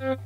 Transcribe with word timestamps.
You 0.00 0.18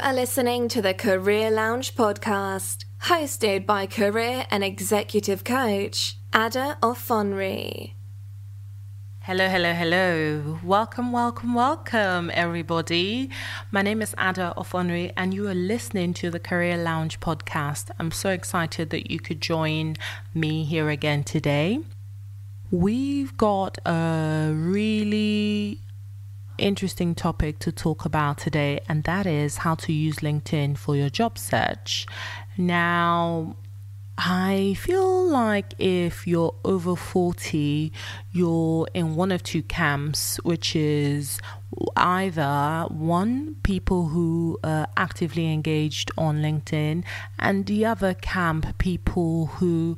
are 0.00 0.14
listening 0.14 0.68
to 0.68 0.80
the 0.80 0.94
Career 0.94 1.50
Lounge 1.50 1.96
podcast, 1.96 2.84
hosted 3.02 3.66
by 3.66 3.86
career 3.86 4.46
and 4.52 4.62
executive 4.62 5.42
coach 5.42 6.16
Ada 6.32 6.78
Offonry. 6.80 7.96
Hello, 9.24 9.50
hello, 9.50 9.74
hello. 9.74 10.58
Welcome, 10.64 11.12
welcome, 11.12 11.52
welcome, 11.52 12.30
everybody. 12.32 13.28
My 13.70 13.82
name 13.82 14.00
is 14.00 14.14
Ada 14.18 14.54
Offonry, 14.56 15.12
and 15.14 15.34
you 15.34 15.46
are 15.46 15.54
listening 15.54 16.14
to 16.14 16.30
the 16.30 16.40
Career 16.40 16.78
Lounge 16.78 17.20
podcast. 17.20 17.90
I'm 17.98 18.12
so 18.12 18.30
excited 18.30 18.88
that 18.88 19.10
you 19.10 19.20
could 19.20 19.42
join 19.42 19.96
me 20.32 20.64
here 20.64 20.88
again 20.88 21.22
today. 21.22 21.80
We've 22.70 23.36
got 23.36 23.76
a 23.84 24.52
really 24.54 25.80
interesting 26.56 27.14
topic 27.14 27.58
to 27.58 27.70
talk 27.70 28.06
about 28.06 28.38
today, 28.38 28.80
and 28.88 29.04
that 29.04 29.26
is 29.26 29.58
how 29.58 29.74
to 29.74 29.92
use 29.92 30.16
LinkedIn 30.20 30.78
for 30.78 30.96
your 30.96 31.10
job 31.10 31.36
search. 31.36 32.06
Now, 32.56 33.56
I 34.22 34.76
feel 34.78 35.26
like 35.26 35.72
if 35.78 36.26
you're 36.26 36.54
over 36.62 36.94
40, 36.94 37.90
you're 38.32 38.86
in 38.92 39.16
one 39.16 39.32
of 39.32 39.42
two 39.42 39.62
camps, 39.62 40.36
which 40.42 40.76
is 40.76 41.40
either 41.96 42.84
one, 42.90 43.56
people 43.62 44.08
who 44.08 44.58
are 44.62 44.88
actively 44.94 45.50
engaged 45.50 46.10
on 46.18 46.42
LinkedIn, 46.42 47.02
and 47.38 47.64
the 47.64 47.86
other 47.86 48.12
camp, 48.12 48.76
people 48.76 49.46
who 49.46 49.96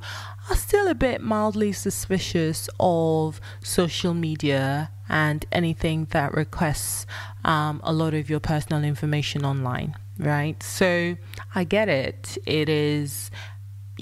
are 0.48 0.56
still 0.56 0.86
a 0.86 0.94
bit 0.94 1.20
mildly 1.20 1.72
suspicious 1.72 2.68
of 2.78 3.40
social 3.60 4.14
media 4.14 4.92
and 5.08 5.44
anything 5.50 6.06
that 6.10 6.32
requests 6.32 7.06
um, 7.44 7.80
a 7.82 7.92
lot 7.92 8.14
of 8.14 8.30
your 8.30 8.40
personal 8.40 8.84
information 8.84 9.44
online, 9.44 9.96
right? 10.16 10.62
So 10.62 11.16
I 11.56 11.64
get 11.64 11.88
it. 11.88 12.38
It 12.46 12.68
is 12.68 13.32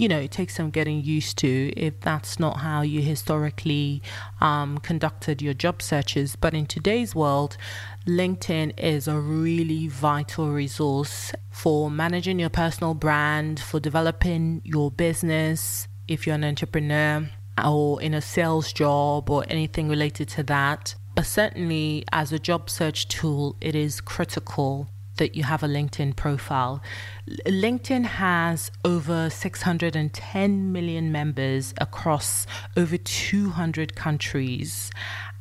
you 0.01 0.09
know, 0.09 0.19
it 0.19 0.31
takes 0.31 0.55
some 0.55 0.71
getting 0.71 1.05
used 1.05 1.37
to 1.37 1.71
if 1.77 2.01
that's 2.01 2.41
not 2.41 2.61
how 2.61 2.81
you 2.81 3.03
historically 3.03 4.01
um, 4.41 4.79
conducted 4.79 5.43
your 5.43 5.53
job 5.53 5.83
searches. 5.83 6.37
But 6.37 6.55
in 6.55 6.65
today's 6.65 7.15
world, 7.15 7.59
LinkedIn 8.07 8.81
is 8.83 9.07
a 9.07 9.19
really 9.21 9.89
vital 9.89 10.53
resource 10.53 11.33
for 11.51 11.91
managing 11.91 12.39
your 12.39 12.49
personal 12.49 12.95
brand, 12.95 13.61
for 13.61 13.79
developing 13.79 14.63
your 14.65 14.91
business. 14.91 15.87
If 16.09 16.27
you're 16.27 16.37
an 16.37 16.45
entrepreneur 16.45 17.29
or 17.63 18.01
in 18.01 18.15
a 18.15 18.23
sales 18.23 18.73
job 18.73 19.29
or 19.29 19.45
anything 19.49 19.91
related 19.91 20.31
to 20.31 20.43
that, 20.45 20.95
but 21.15 21.27
certainly 21.27 22.07
as 22.11 22.33
a 22.33 22.39
job 22.39 22.71
search 22.71 23.07
tool, 23.09 23.55
it 23.61 23.75
is 23.75 24.01
critical 24.01 24.89
that 25.21 25.37
you 25.37 25.45
have 25.45 25.63
a 25.63 25.69
LinkedIn 25.69 26.17
profile. 26.17 26.83
LinkedIn 27.47 28.05
has 28.05 28.73
over 28.85 29.29
610 29.29 30.73
million 30.73 31.13
members 31.13 31.75
across 31.79 32.47
over 32.75 32.97
200 32.97 33.95
countries 33.95 34.91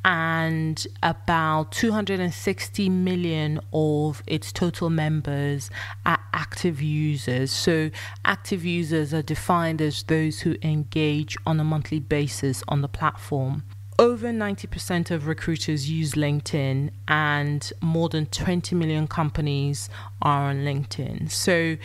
and 0.04 0.86
about 1.02 1.72
260 1.72 2.90
million 2.90 3.60
of 3.74 4.22
its 4.28 4.52
total 4.52 4.90
members 4.90 5.70
are 6.06 6.20
active 6.34 6.82
users. 6.82 7.50
So, 7.52 7.90
active 8.26 8.66
users 8.66 9.14
are 9.14 9.22
defined 9.22 9.82
as 9.82 10.04
those 10.04 10.42
who 10.42 10.56
engage 10.62 11.38
on 11.46 11.60
a 11.60 11.64
monthly 11.64 12.00
basis 12.00 12.64
on 12.68 12.82
the 12.82 12.90
platform 12.90 13.64
over 14.00 14.30
90% 14.30 15.12
of 15.12 15.28
recruiters 15.28 15.92
use 15.92 16.14
LinkedIn, 16.14 16.90
and 17.10 17.72
more 17.82 18.08
than 18.08 18.26
20 18.28 18.74
million 18.74 19.08
companies 19.08 19.90
are 20.22 20.50
on 20.50 20.64
LinkedIn. 20.64 21.30
So, 21.30 21.76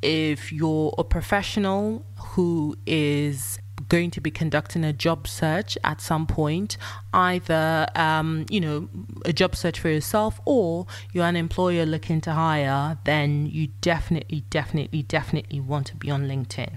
if 0.00 0.52
you're 0.52 0.94
a 0.96 1.04
professional 1.04 2.06
who 2.16 2.76
is 2.86 3.58
going 3.88 4.10
to 4.10 4.20
be 4.20 4.30
conducting 4.30 4.84
a 4.84 4.92
job 4.92 5.26
search 5.26 5.76
at 5.84 6.00
some 6.00 6.26
point, 6.26 6.76
either 7.12 7.86
um, 7.94 8.46
you 8.50 8.60
know 8.60 8.88
a 9.24 9.32
job 9.32 9.56
search 9.56 9.78
for 9.80 9.88
yourself 9.88 10.40
or 10.44 10.86
you're 11.12 11.24
an 11.24 11.36
employer 11.36 11.86
looking 11.86 12.20
to 12.22 12.32
hire, 12.32 12.98
then 13.04 13.46
you 13.46 13.68
definitely, 13.80 14.44
definitely, 14.50 15.02
definitely 15.02 15.60
want 15.60 15.86
to 15.88 15.96
be 15.96 16.10
on 16.10 16.28
LinkedIn. 16.28 16.70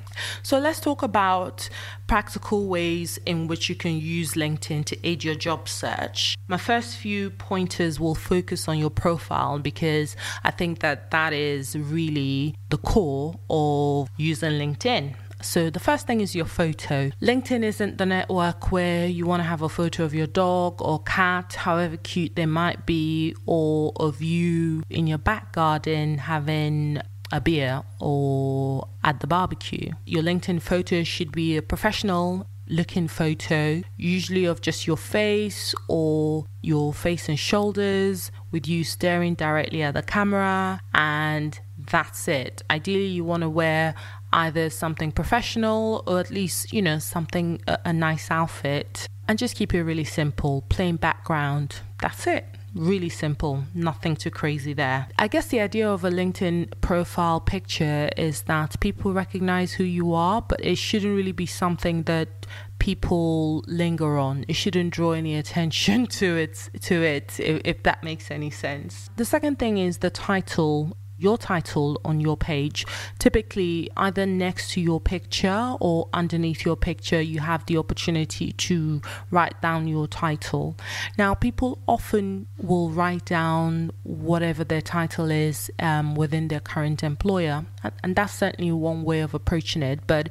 So 0.44 0.60
let's 0.60 0.80
talk 0.80 1.04
about 1.04 1.70
practical 2.08 2.68
ways 2.68 3.20
in 3.26 3.48
which 3.48 3.70
you 3.70 3.76
can 3.76 3.98
use 3.98 4.34
LinkedIn 4.34 4.86
to 4.86 5.08
aid 5.08 5.24
your 5.24 5.36
job 5.36 5.68
search. 5.68 6.38
My 6.48 6.58
first 6.58 6.98
few 6.98 7.30
pointers 7.30 8.00
will 8.00 8.16
focus 8.16 8.68
on 8.68 8.80
your 8.80 8.90
profile 8.90 9.60
because 9.60 10.16
I 10.44 10.52
think 10.52 10.80
that 10.80 11.12
that 11.12 11.34
is 11.34 11.76
really 11.78 12.56
the 12.70 12.78
core 12.78 13.40
of 13.50 14.10
using 14.18 14.54
LinkedIn. 14.54 15.16
So, 15.42 15.70
the 15.70 15.80
first 15.80 16.08
thing 16.08 16.22
is 16.22 16.36
your 16.36 16.46
photo. 16.46 17.12
LinkedIn 17.22 17.64
isn't 17.64 17.98
the 17.98 18.06
network 18.06 18.72
where 18.72 19.08
you 19.08 19.26
want 19.26 19.42
to 19.42 19.48
have 19.48 19.62
a 19.62 19.70
photo 19.70 20.04
of 20.04 20.14
your 20.14 20.28
dog 20.28 20.82
or 20.82 21.02
cat, 21.04 21.54
however 21.54 21.98
cute 21.98 22.36
they 22.36 22.46
might 22.46 22.86
be, 22.86 23.36
or 23.46 23.94
of 23.98 24.22
you 24.22 24.84
in 24.90 25.08
your 25.08 25.20
back 25.20 25.54
garden 25.54 26.18
having 26.18 27.02
a 27.32 27.42
beer 27.42 27.84
or 28.00 28.88
at 29.04 29.20
the 29.20 29.28
barbecue. 29.28 29.92
Your 30.06 30.24
LinkedIn 30.24 30.62
photo 30.62 31.04
should 31.04 31.32
be 31.32 31.58
a 31.58 31.62
professional 31.62 32.48
looking 32.70 33.08
photo, 33.08 33.82
usually 33.96 34.46
of 34.46 34.62
just 34.62 34.88
your 34.88 34.98
face 34.98 35.74
or 35.88 36.46
your 36.62 36.94
face 36.94 37.30
and 37.30 37.40
shoulders, 37.40 38.32
with 38.52 38.68
you 38.68 38.84
staring 38.84 39.36
directly 39.36 39.82
at 39.84 39.94
the 39.94 40.02
camera, 40.02 40.82
and 40.94 41.60
that's 41.90 42.28
it. 42.28 42.64
Ideally, 42.70 43.08
you 43.08 43.24
want 43.24 43.42
to 43.42 43.50
wear 43.50 43.96
either 44.34 44.70
something 44.70 45.12
professional 45.12 46.04
or 46.06 46.20
at 46.20 46.30
least, 46.30 46.74
you 46.74 46.82
know, 46.82 47.00
something, 47.00 47.62
a, 47.68 47.80
a 47.86 47.94
nice 47.94 48.30
outfit, 48.30 49.08
and 49.28 49.38
just 49.38 49.56
keep 49.56 49.74
it 49.74 49.84
really 49.84 50.04
simple, 50.04 50.64
plain 50.70 50.98
background. 50.98 51.82
That's 52.00 52.28
it 52.28 52.46
really 52.78 53.10
simple, 53.10 53.64
nothing 53.74 54.16
too 54.16 54.30
crazy 54.30 54.74
there. 54.74 55.08
I 55.18 55.28
guess 55.28 55.48
the 55.48 55.60
idea 55.60 55.90
of 55.90 56.04
a 56.04 56.10
LinkedIn 56.10 56.80
profile 56.82 57.40
picture 57.40 58.10
is 58.18 58.44
that 58.44 58.80
people 58.80 59.14
recognize 59.14 59.74
who 59.74 59.84
you 59.84 60.14
are, 60.14 60.42
but 60.42 60.64
it 60.64 60.78
shouldn't 60.78 61.16
really 61.16 61.32
be 61.32 61.46
something 61.46 62.04
that 62.04 62.46
people 62.80 63.64
linger 63.68 64.18
on. 64.18 64.46
It 64.48 64.56
shouldn't 64.56 64.94
draw 64.94 65.14
any 65.14 65.36
attention 65.44 66.08
to 66.08 66.38
it 66.38 66.70
to 66.82 67.04
it 67.04 67.40
if, 67.40 67.62
if 67.66 67.84
that 67.84 68.04
makes 68.04 68.32
any 68.32 68.50
sense. 68.50 69.10
The 69.16 69.26
second 69.26 69.60
thing 69.60 69.78
is 69.78 70.00
the 70.00 70.10
title 70.10 70.96
your 71.18 71.38
title 71.38 72.00
on 72.06 72.20
your 72.22 72.38
page. 72.38 72.86
Typically, 73.20 73.90
either 73.98 74.26
next 74.26 74.72
to 74.72 74.82
your 74.82 75.00
picture 75.00 75.76
or 75.80 76.10
underneath 76.14 76.66
your 76.66 76.76
picture, 76.76 77.22
you 77.22 77.40
have 77.40 77.66
the 77.66 77.78
opportunity 77.78 78.52
to 78.54 79.02
write 79.32 79.60
down 79.62 79.88
your 79.88 80.08
title. 80.08 80.76
Now, 81.18 81.34
people 81.34 81.80
often 81.88 82.48
will 82.58 82.90
write 82.90 83.26
down 83.26 83.92
whatever 84.04 84.64
their 84.64 84.82
title 84.82 85.32
is 85.32 85.72
um, 85.80 86.16
within 86.16 86.48
their 86.48 86.60
current 86.60 87.04
employer, 87.04 87.66
and 88.04 88.16
that's 88.16 88.34
certainly 88.34 88.72
one 88.72 89.04
way 89.04 89.22
of 89.22 89.34
approaching 89.34 89.84
it. 89.84 90.02
But 90.08 90.30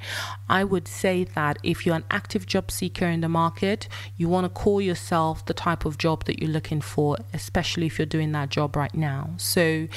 I 0.48 0.64
would 0.64 0.88
say 0.88 1.24
that 1.34 1.58
if 1.62 1.84
you're 1.84 1.96
an 1.96 2.04
active 2.10 2.46
job 2.46 2.70
seeker 2.70 3.06
in 3.06 3.20
the 3.20 3.28
market, 3.28 3.88
you 4.16 4.28
want 4.28 4.44
to 4.44 4.48
call 4.48 4.80
yourself 4.80 5.44
the 5.46 5.54
type 5.54 5.84
of 5.84 5.98
job 5.98 6.24
that 6.24 6.40
you're 6.40 6.50
looking 6.50 6.80
for, 6.80 7.16
especially 7.32 7.86
if 7.86 7.98
you're 7.98 8.06
doing 8.06 8.32
that 8.32 8.50
job 8.50 8.76
right 8.76 8.94
now. 8.94 9.30
So, 9.36 9.88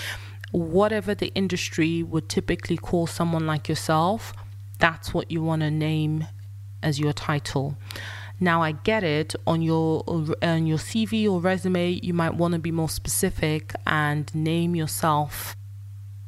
whatever 0.52 1.14
the 1.14 1.28
industry 1.36 2.04
would 2.04 2.30
typically 2.30 2.78
call 2.78 3.08
someone 3.08 3.46
like 3.46 3.70
yourself, 3.70 4.34
that's 4.80 5.14
what 5.14 5.32
you 5.32 5.44
want 5.44 5.62
to 5.62 5.72
name 5.72 6.26
as 6.82 7.00
your 7.00 7.14
title. 7.14 7.78
Now 8.40 8.64
I 8.64 8.72
get 8.72 9.04
it 9.04 9.36
on 9.46 9.62
your 9.62 10.04
on 10.08 10.66
your 10.66 10.78
CV 10.78 11.30
or 11.30 11.42
resume 11.42 12.00
you 12.02 12.14
might 12.14 12.36
want 12.36 12.54
to 12.54 12.60
be 12.60 12.72
more 12.72 12.88
specific 12.88 13.74
and 13.86 14.34
name 14.34 14.76
yourself 14.76 15.56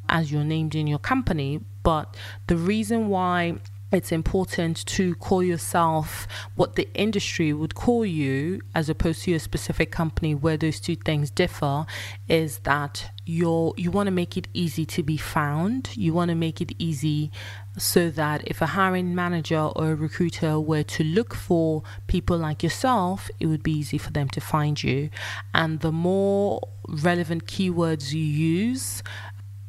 as 0.10 0.31
you're 0.31 0.44
named 0.44 0.75
in 0.75 0.88
your 0.88 1.00
company, 1.00 1.62
but 1.84 2.16
the 2.48 2.57
reason 2.57 3.07
why 3.07 3.56
it's 3.92 4.12
important 4.12 4.86
to 4.86 5.16
call 5.16 5.44
yourself 5.44 6.28
what 6.56 6.76
the 6.76 6.88
industry 6.94 7.52
would 7.52 7.76
call 7.76 8.06
you 8.06 8.62
as 8.74 8.90
opposed 8.90 9.24
to 9.24 9.34
a 9.34 9.40
specific 9.40 9.92
company 9.92 10.34
where 10.34 10.56
those 10.56 10.80
two 10.80 10.96
things 10.96 11.30
differ 11.30 11.86
is 12.30 12.60
that 12.60 13.12
you're 13.26 13.74
you 13.78 13.92
want 13.92 14.08
to 14.08 14.12
make 14.12 14.38
it 14.38 14.48
easy 14.54 14.86
to 14.86 15.04
be 15.04 15.18
found. 15.18 15.96
You 15.96 16.14
want 16.14 16.30
to 16.30 16.36
make 16.36 16.62
it 16.62 16.72
easy 16.80 17.32
so 17.78 18.10
that 18.12 18.48
if 18.48 18.62
a 18.62 18.68
hiring 18.68 19.14
manager 19.14 19.60
or 19.60 19.92
a 19.92 19.96
recruiter 19.96 20.60
were 20.60 20.84
to 20.84 21.04
look 21.04 21.36
for 21.36 21.84
people 22.08 22.38
like 22.38 22.64
yourself 22.64 23.30
it 23.40 23.46
would 23.46 23.64
be 23.64 23.72
easy 23.72 23.98
for 23.98 24.12
them 24.12 24.30
to 24.30 24.42
find 24.42 24.82
you. 24.82 25.10
And 25.54 25.82
the 25.82 25.92
more 25.92 26.62
relevant 26.88 27.46
keywords 27.46 28.14
you 28.14 28.24
use 28.24 29.04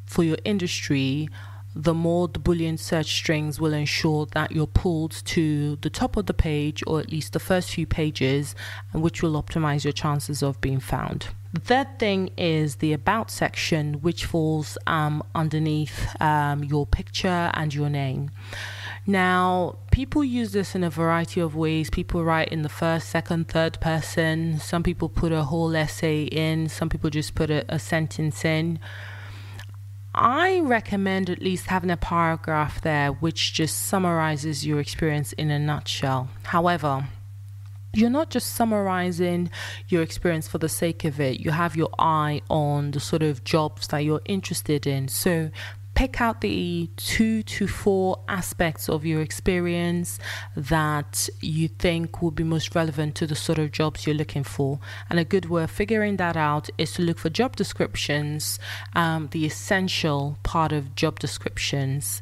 for 0.06 0.22
your 0.22 0.38
industry 0.44 1.28
the 1.74 1.94
more 1.94 2.28
the 2.28 2.38
Boolean 2.38 2.78
search 2.78 3.12
strings 3.12 3.60
will 3.60 3.72
ensure 3.72 4.26
that 4.26 4.52
you're 4.52 4.66
pulled 4.66 5.12
to 5.26 5.76
the 5.76 5.90
top 5.90 6.16
of 6.16 6.26
the 6.26 6.34
page 6.34 6.82
or 6.86 7.00
at 7.00 7.10
least 7.10 7.32
the 7.32 7.40
first 7.40 7.70
few 7.70 7.86
pages, 7.86 8.54
which 8.92 9.22
will 9.22 9.42
optimize 9.42 9.84
your 9.84 9.92
chances 9.92 10.42
of 10.42 10.60
being 10.60 10.80
found. 10.80 11.28
The 11.52 11.60
third 11.60 11.98
thing 11.98 12.30
is 12.38 12.76
the 12.76 12.94
About 12.94 13.30
section, 13.30 13.94
which 13.94 14.24
falls 14.24 14.78
um, 14.86 15.22
underneath 15.34 16.08
um, 16.20 16.64
your 16.64 16.86
picture 16.86 17.50
and 17.52 17.74
your 17.74 17.90
name. 17.90 18.30
Now, 19.06 19.78
people 19.90 20.22
use 20.22 20.52
this 20.52 20.74
in 20.74 20.84
a 20.84 20.90
variety 20.90 21.40
of 21.40 21.56
ways. 21.56 21.90
People 21.90 22.24
write 22.24 22.48
in 22.48 22.62
the 22.62 22.68
first, 22.68 23.08
second, 23.08 23.48
third 23.48 23.80
person. 23.80 24.60
Some 24.60 24.82
people 24.82 25.08
put 25.08 25.32
a 25.32 25.42
whole 25.42 25.74
essay 25.74 26.22
in, 26.24 26.68
some 26.68 26.88
people 26.88 27.10
just 27.10 27.34
put 27.34 27.50
a, 27.50 27.64
a 27.68 27.78
sentence 27.78 28.44
in. 28.44 28.78
I 30.14 30.60
recommend 30.60 31.30
at 31.30 31.40
least 31.40 31.66
having 31.66 31.90
a 31.90 31.96
paragraph 31.96 32.82
there 32.82 33.12
which 33.12 33.54
just 33.54 33.86
summarizes 33.86 34.66
your 34.66 34.78
experience 34.78 35.32
in 35.32 35.50
a 35.50 35.58
nutshell. 35.58 36.28
However, 36.42 37.08
you're 37.94 38.10
not 38.10 38.30
just 38.30 38.54
summarizing 38.54 39.50
your 39.88 40.02
experience 40.02 40.48
for 40.48 40.58
the 40.58 40.68
sake 40.68 41.04
of 41.04 41.20
it. 41.20 41.40
You 41.40 41.50
have 41.50 41.76
your 41.76 41.90
eye 41.98 42.42
on 42.50 42.90
the 42.90 43.00
sort 43.00 43.22
of 43.22 43.44
jobs 43.44 43.86
that 43.88 43.98
you're 44.00 44.22
interested 44.26 44.86
in. 44.86 45.08
So 45.08 45.50
pick 46.02 46.20
out 46.20 46.40
the 46.40 46.90
two 46.96 47.44
to 47.44 47.68
four 47.68 48.18
aspects 48.26 48.88
of 48.88 49.06
your 49.06 49.20
experience 49.20 50.18
that 50.56 51.28
you 51.40 51.68
think 51.68 52.20
will 52.20 52.32
be 52.32 52.42
most 52.42 52.74
relevant 52.74 53.14
to 53.14 53.24
the 53.24 53.36
sort 53.36 53.56
of 53.56 53.70
jobs 53.70 54.04
you're 54.04 54.16
looking 54.16 54.42
for. 54.42 54.80
And 55.08 55.20
a 55.20 55.24
good 55.24 55.46
way 55.46 55.62
of 55.62 55.70
figuring 55.70 56.16
that 56.16 56.36
out 56.36 56.68
is 56.76 56.90
to 56.94 57.02
look 57.02 57.18
for 57.18 57.30
job 57.30 57.54
descriptions, 57.54 58.58
um, 58.96 59.28
the 59.30 59.46
essential 59.46 60.38
part 60.42 60.72
of 60.72 60.96
job 60.96 61.20
descriptions, 61.20 62.20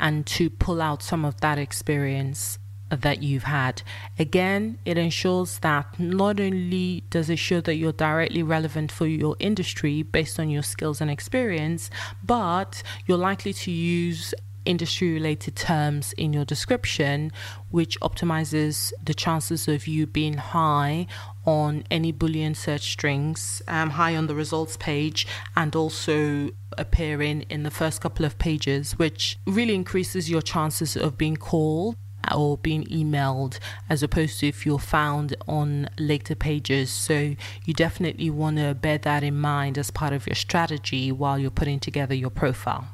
and 0.00 0.24
to 0.28 0.48
pull 0.48 0.80
out 0.80 1.02
some 1.02 1.26
of 1.26 1.38
that 1.42 1.58
experience 1.58 2.58
that 2.90 3.22
you've 3.22 3.44
had. 3.44 3.82
Again, 4.18 4.78
it 4.84 4.98
ensures 4.98 5.58
that 5.60 5.98
not 5.98 6.40
only 6.40 7.04
does 7.10 7.30
it 7.30 7.38
show 7.38 7.60
that 7.62 7.76
you're 7.76 7.92
directly 7.92 8.42
relevant 8.42 8.90
for 8.92 9.06
your 9.06 9.36
industry 9.38 10.02
based 10.02 10.38
on 10.40 10.50
your 10.50 10.62
skills 10.62 11.00
and 11.00 11.10
experience, 11.10 11.90
but 12.24 12.82
you're 13.06 13.18
likely 13.18 13.52
to 13.52 13.70
use 13.70 14.34
industry 14.64 15.12
related 15.14 15.56
terms 15.56 16.12
in 16.14 16.32
your 16.32 16.44
description, 16.44 17.32
which 17.70 17.98
optimizes 18.00 18.92
the 19.02 19.14
chances 19.14 19.66
of 19.66 19.86
you 19.86 20.06
being 20.06 20.34
high 20.34 21.06
on 21.46 21.82
any 21.90 22.12
Boolean 22.12 22.54
search 22.54 22.92
strings, 22.92 23.62
um, 23.66 23.90
high 23.90 24.14
on 24.14 24.26
the 24.26 24.34
results 24.34 24.76
page, 24.76 25.26
and 25.56 25.74
also 25.74 26.50
appearing 26.76 27.42
in 27.48 27.62
the 27.62 27.70
first 27.70 28.02
couple 28.02 28.26
of 28.26 28.38
pages, 28.38 28.92
which 28.98 29.38
really 29.46 29.74
increases 29.74 30.30
your 30.30 30.42
chances 30.42 30.96
of 30.96 31.16
being 31.16 31.36
called 31.36 31.96
or 32.34 32.58
being 32.58 32.84
emailed 32.84 33.58
as 33.88 34.02
opposed 34.02 34.40
to 34.40 34.48
if 34.48 34.66
you're 34.66 34.78
found 34.78 35.36
on 35.46 35.88
later 35.98 36.34
pages. 36.34 36.90
So 36.90 37.34
you 37.64 37.74
definitely 37.74 38.30
want 38.30 38.56
to 38.56 38.74
bear 38.74 38.98
that 38.98 39.22
in 39.22 39.38
mind 39.38 39.78
as 39.78 39.90
part 39.90 40.12
of 40.12 40.26
your 40.26 40.34
strategy 40.34 41.12
while 41.12 41.38
you're 41.38 41.50
putting 41.50 41.80
together 41.80 42.14
your 42.14 42.30
profile. 42.30 42.86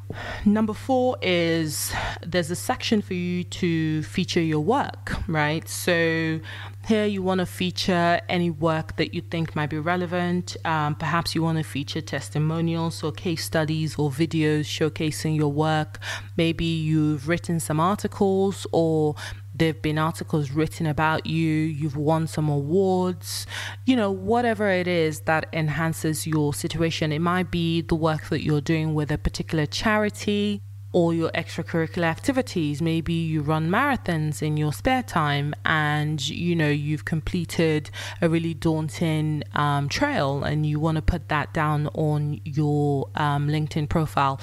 Number 0.44 0.74
four 0.74 1.16
is 1.22 1.92
there's 2.22 2.50
a 2.50 2.56
section 2.56 3.02
for 3.02 3.14
you 3.14 3.44
to 3.44 4.02
feature 4.02 4.40
your 4.40 4.60
work, 4.60 5.12
right? 5.28 5.68
So 5.68 6.40
here 6.86 7.06
you 7.06 7.22
want 7.22 7.38
to 7.38 7.46
feature 7.46 8.20
any 8.28 8.50
work 8.50 8.96
that 8.96 9.14
you 9.14 9.20
think 9.22 9.56
might 9.56 9.70
be 9.70 9.78
relevant. 9.78 10.56
Um, 10.64 10.94
perhaps 10.94 11.34
you 11.34 11.42
want 11.42 11.58
to 11.58 11.64
feature 11.64 12.00
testimonials 12.00 13.02
or 13.02 13.12
case 13.12 13.44
studies 13.44 13.96
or 13.96 14.10
videos 14.10 14.64
showcasing 14.64 15.36
your 15.36 15.50
work. 15.50 15.98
Maybe 16.36 16.64
you've 16.64 17.28
written 17.28 17.58
some 17.60 17.80
articles 17.80 18.66
or 18.72 19.14
there 19.54 19.68
have 19.68 19.82
been 19.82 19.98
articles 19.98 20.50
written 20.50 20.86
about 20.86 21.26
you, 21.26 21.48
you've 21.48 21.96
won 21.96 22.26
some 22.26 22.48
awards, 22.48 23.46
you 23.86 23.94
know, 23.94 24.10
whatever 24.10 24.68
it 24.68 24.88
is 24.88 25.20
that 25.20 25.46
enhances 25.52 26.26
your 26.26 26.52
situation. 26.52 27.12
It 27.12 27.20
might 27.20 27.50
be 27.50 27.80
the 27.80 27.94
work 27.94 28.28
that 28.30 28.42
you're 28.42 28.60
doing 28.60 28.94
with 28.94 29.12
a 29.12 29.18
particular 29.18 29.66
charity 29.66 30.60
or 30.94 31.12
your 31.12 31.30
extracurricular 31.32 32.04
activities. 32.04 32.80
Maybe 32.80 33.12
you 33.14 33.42
run 33.42 33.68
marathons 33.68 34.42
in 34.42 34.56
your 34.56 34.72
spare 34.72 35.02
time 35.02 35.52
and 35.66 36.26
you 36.26 36.54
know 36.54 36.68
you've 36.68 37.04
completed 37.04 37.90
a 38.22 38.28
really 38.28 38.54
daunting 38.54 39.42
um, 39.54 39.88
trail 39.88 40.44
and 40.44 40.64
you 40.64 40.78
want 40.78 40.94
to 40.94 41.02
put 41.02 41.28
that 41.30 41.52
down 41.52 41.88
on 41.94 42.40
your 42.44 43.10
um, 43.16 43.48
LinkedIn 43.48 43.88
profile. 43.88 44.40